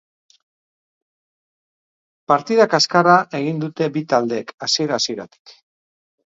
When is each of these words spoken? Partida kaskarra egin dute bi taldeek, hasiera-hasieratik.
Partida 2.33 2.67
kaskarra 2.71 3.19
egin 3.41 3.61
dute 3.65 3.91
bi 3.99 4.05
taldeek, 4.15 4.57
hasiera-hasieratik. 4.69 5.55